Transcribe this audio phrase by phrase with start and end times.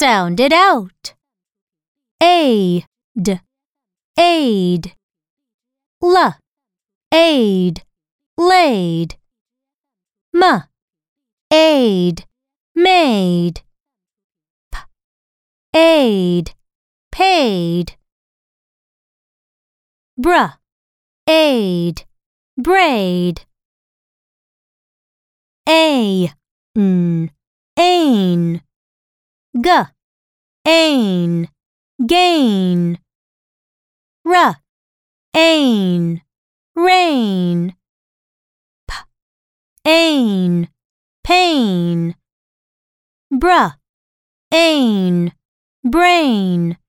[0.00, 1.12] Sound it out.
[2.22, 2.86] Aid,
[4.18, 4.94] aid.
[6.02, 6.36] L,
[7.12, 7.82] aid,
[8.38, 9.18] laid.
[10.34, 10.62] M,
[11.52, 12.24] aid,
[12.74, 13.60] made.
[14.72, 14.78] P,
[15.76, 16.54] aid,
[17.12, 17.98] paid.
[20.16, 20.46] Br,
[21.28, 22.06] aid,
[22.56, 23.42] braid.
[25.68, 26.32] A,
[26.74, 27.30] n,
[27.78, 28.62] ain.
[29.52, 29.68] G,
[30.70, 31.48] ain,
[32.06, 32.98] gain.
[34.24, 34.54] R,
[35.34, 36.22] ain,
[36.76, 37.74] rain.
[38.86, 38.94] P,
[39.84, 40.68] ain,
[41.24, 42.14] pain.
[43.32, 43.78] Br,
[44.52, 45.32] ain,
[45.82, 46.79] brain.